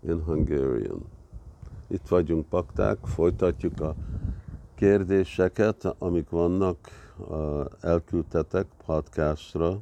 [0.00, 1.06] in Hungarian.
[1.86, 3.94] Itt vagyunk, pakták, folytatjuk a
[4.74, 6.78] kérdéseket, amik vannak,
[7.80, 9.78] elküldtetek podcastra.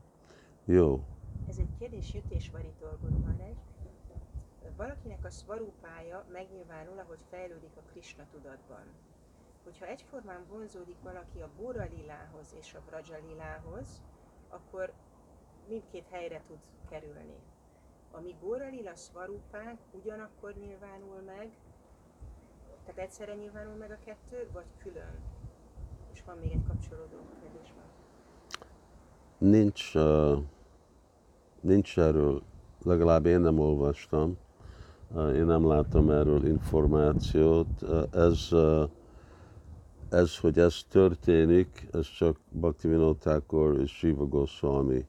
[0.64, 1.04] Jó.
[1.48, 3.56] Ez egy kérdés jutésvari dolgod van egy.
[4.76, 8.84] Valakinek a szvarúpája megnyilvánul, ahogy fejlődik a Krishna tudatban.
[9.64, 14.02] Hogyha egyformán vonzódik valaki a Bóra lilához és a Braja lilához,
[14.48, 14.92] akkor
[15.68, 16.58] mindkét helyre tud
[16.88, 17.36] kerülni.
[18.16, 21.50] A mi Bóra lila szvarúpánk ugyanakkor nyilvánul meg,
[22.84, 25.18] tehát egyszerre nyilvánul meg a kettő, vagy külön?
[26.12, 27.84] És van még egy kapcsolódó kérdés van.
[29.50, 29.92] Nincs,
[31.60, 32.42] nincs erről,
[32.82, 34.36] legalább én nem olvastam,
[35.16, 37.82] én nem láttam erről információt.
[38.12, 38.48] Ez,
[40.10, 45.06] ez, hogy ez történik, ez csak Bhaktivinoda Thakur és Shiva Goswami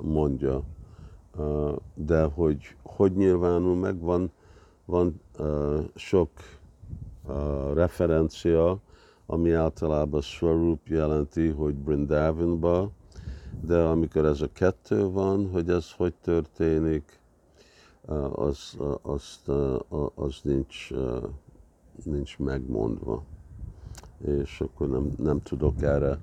[0.00, 0.62] mondja.
[1.94, 4.30] De hogy hogy nyilvánul meg, van,
[4.84, 5.20] van
[5.94, 6.30] sok
[7.74, 8.78] referencia,
[9.26, 12.90] ami általában Swarup jelenti, hogy Brindavanba,
[13.60, 17.20] de amikor ez a kettő van, hogy ez hogy történik,
[18.32, 19.42] az, az,
[20.14, 20.90] az nincs,
[22.04, 23.22] nincs megmondva.
[24.26, 26.18] És akkor nem, nem tudok erre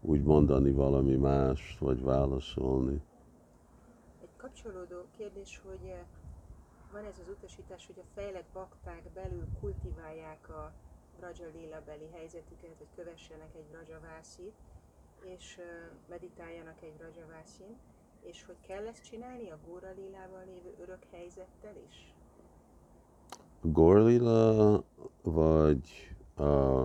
[0.00, 3.00] úgy mondani valami mást, vagy válaszolni.
[4.62, 5.94] Kapcsolódó kérdés, hogy
[6.92, 10.72] van ez az utasítás, hogy a fejlett bakták belül kultiválják a
[11.18, 14.54] Braja Lila beli helyzetüket, hogy kövessenek egy Braja Vászit,
[15.24, 15.60] és
[16.08, 17.76] meditáljanak egy Braja Vászin,
[18.20, 22.14] és hogy kell ezt csinálni a Góra Lilával lévő örök helyzettel is?
[24.04, 24.82] Lila
[25.22, 26.84] vagy a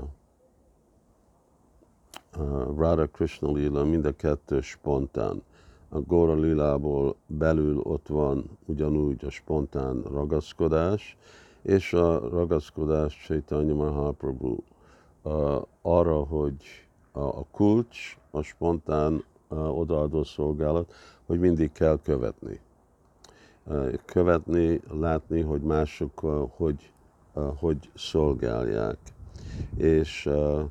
[2.78, 5.44] Radha Krishna Lila, mind a kettő spontán
[5.94, 11.18] a Gora Lilából belül ott van ugyanúgy a spontán ragaszkodás,
[11.62, 14.56] és a ragaszkodás Chaitanya Mahaprabhu
[15.22, 16.56] uh, arra, hogy
[17.12, 20.94] a, a kulcs, a spontán uh, odaadó szolgálat,
[21.26, 22.60] hogy mindig kell követni.
[24.06, 26.20] Követni, látni, hogy mások
[26.56, 26.92] hogy,
[27.56, 28.98] hogy szolgálják.
[29.78, 30.62] És uh,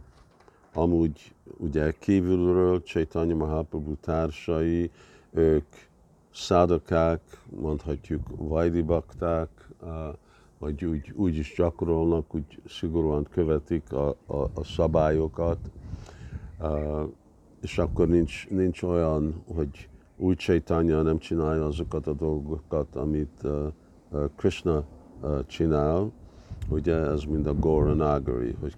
[0.73, 4.91] amúgy ugye kívülről Chaitanya Mahaprabhu társai,
[5.31, 5.67] ők
[6.33, 7.21] szádakák,
[7.61, 9.69] mondhatjuk vajdibakták,
[10.59, 15.59] vagy úgy, úgy is gyakorolnak, úgy szigorúan követik a, a, a szabályokat,
[17.61, 23.47] és akkor nincs, nincs olyan, hogy úgy Chaitanya nem csinálja azokat a dolgokat, amit
[24.37, 24.85] Krishna
[25.47, 26.11] csinál,
[26.71, 28.75] ugye ez mind a Goranagari, hogy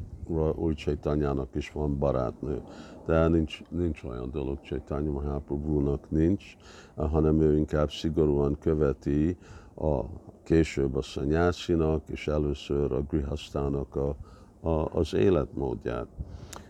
[0.54, 2.62] új Csaitanyának is van barátnő.
[3.06, 6.56] De nincs, nincs olyan dolog Csaitanya Mahaprabhu-nak nincs,
[6.94, 9.36] hanem ő inkább szigorúan követi
[9.76, 10.00] a
[10.42, 14.16] később a szanyászinak, és először a grihasztának a,
[14.60, 16.06] a, az életmódját.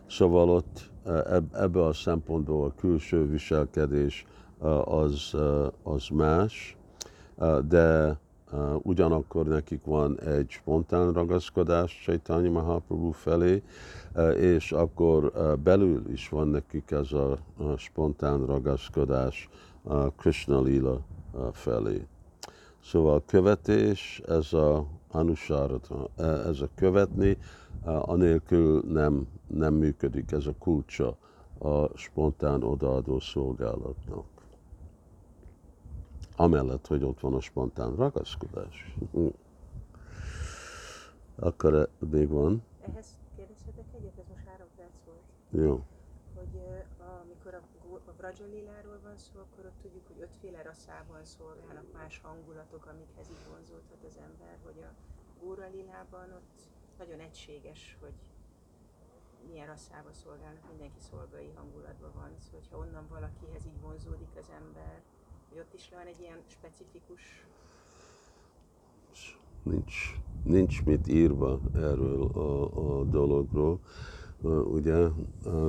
[0.06, 4.26] Szóval ott e, ebbe a szempontból a külső viselkedés
[4.62, 6.76] e, az, e, az más,
[7.68, 8.18] de
[8.82, 13.62] ugyanakkor nekik van egy spontán ragaszkodás Chaitanya Mahaprabhu felé,
[14.36, 15.32] és akkor
[15.62, 19.48] belül is van nekik ez a, a spontán ragaszkodás
[20.16, 21.00] Krishna Lila
[21.52, 22.06] felé.
[22.84, 26.08] Szóval követés, ez a anusárata,
[26.46, 27.36] ez a követni,
[27.84, 31.16] anélkül nem, nem működik, ez a kulcsa
[31.58, 34.31] a spontán odaadó szolgálatnak
[36.36, 38.94] amellett, hogy ott van a spontán ragaszkodás.
[41.36, 42.62] Akkor e- még van.
[42.80, 45.22] Ehhez kérdezhetek egyet, ez most három perc volt.
[45.50, 45.84] Jó.
[46.34, 46.60] Hogy
[47.22, 47.62] amikor a,
[48.10, 53.46] a Vrajaliláról van szó, akkor ott tudjuk, hogy ötféle rasszában szolgálnak más hangulatok, amikhez így
[53.50, 54.90] vonzódhat az ember, hogy a
[55.42, 56.58] Góra Lilában ott
[56.98, 58.18] nagyon egységes, hogy
[59.46, 65.02] milyen rasszába szolgálnak, mindenki szolgai hangulatban van, szóval hogyha onnan valakihez így vonzódik az ember,
[65.52, 67.46] hogy ott is van egy ilyen specifikus...
[69.62, 69.94] Nincs,
[70.44, 73.78] nincs mit írva erről a, a dologról.
[74.72, 75.06] Ugye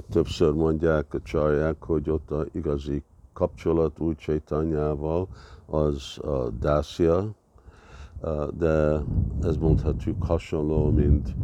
[0.09, 3.03] többször mondják a csarják, hogy ott a igazi
[3.33, 5.27] kapcsolat úgy Csaitanyával
[5.65, 7.31] az a dászia,
[8.53, 9.01] de
[9.41, 11.35] ez mondhatjuk hasonló, mint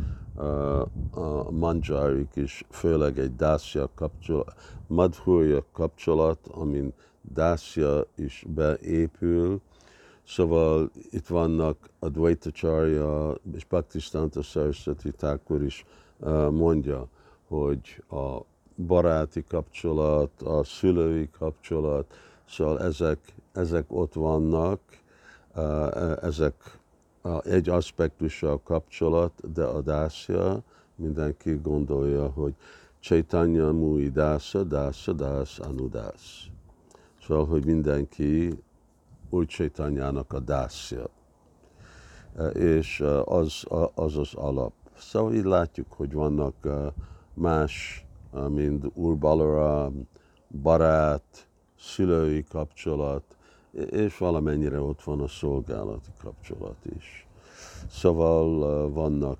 [1.11, 4.53] a manjárik is, főleg egy dászia kapcsolat,
[4.87, 6.93] madhurja kapcsolat, amin
[7.33, 9.61] Dasya is beépül,
[10.27, 15.85] szóval itt vannak a Dvaitacharya és Bhaktistanta Saraswati Thakur is
[16.51, 17.07] mondja,
[17.47, 18.37] hogy a
[18.75, 22.13] baráti kapcsolat, a szülői kapcsolat,
[22.49, 23.19] szóval ezek,
[23.53, 24.79] ezek ott vannak,
[26.21, 26.79] ezek
[27.21, 30.61] a- egy aspektusa a kapcsolat, de a dászja,
[30.95, 32.53] mindenki gondolja, hogy
[32.99, 36.47] Chaitanya Mui Dása, Dása, Dás, Anudász.
[37.29, 38.53] Szóval, hogy mindenki
[39.29, 41.09] új Chaitanyának a dászja.
[42.37, 44.73] E, És e, az az, az alap.
[44.97, 46.93] Szóval így látjuk, hogy vannak e,
[47.33, 48.05] más,
[48.47, 50.07] mint Úr Balaram,
[50.61, 51.47] barát,
[51.79, 53.23] szülői kapcsolat,
[53.89, 57.27] és valamennyire ott van a szolgálati kapcsolat is.
[57.89, 59.39] Szóval vannak,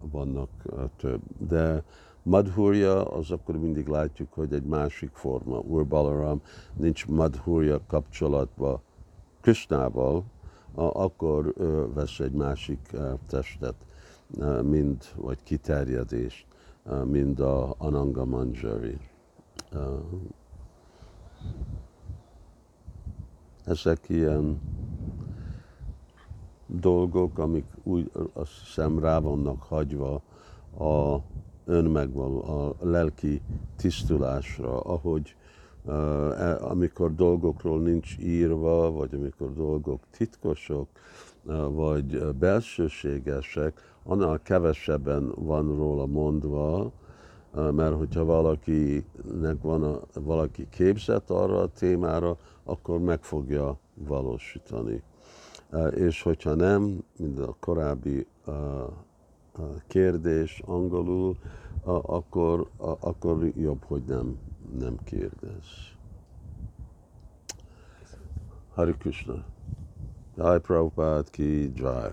[0.00, 0.50] vannak
[0.96, 1.20] több.
[1.48, 1.84] De
[2.26, 5.58] Madhurya, az akkor mindig látjuk, hogy egy másik forma.
[5.58, 6.40] Úr Balaram
[6.74, 8.82] nincs Madhurya kapcsolatba
[9.40, 10.24] Krishnával,
[10.74, 11.54] akkor
[11.94, 13.74] vesz egy másik testet,
[14.62, 16.46] mind, vagy kiterjedést,
[17.04, 18.98] mind a Ananga Manjari.
[23.64, 24.60] Ezek ilyen
[26.66, 30.22] dolgok, amik úgy azt hiszem rá vannak hagyva
[30.78, 31.18] a
[31.64, 33.40] önmegvaló, a lelki
[33.76, 35.36] tisztulásra, ahogy
[35.86, 40.88] e- amikor dolgokról nincs írva, vagy amikor dolgok titkosok,
[41.68, 46.92] vagy belsőségesek, annál kevesebben van róla mondva,
[47.54, 55.02] mert hogyha valakinek van a, valaki képzett arra a témára, akkor meg fogja valósítani.
[55.94, 58.26] És hogyha nem, mint a korábbi
[59.86, 61.36] kérdés angolul,
[61.84, 62.70] akkor,
[63.00, 64.38] akkor jobb, hogy nem,
[64.78, 65.92] nem kérdez.
[68.74, 69.44] Hari Krishna.
[70.36, 72.10] Jai Prabhupada ki Jai.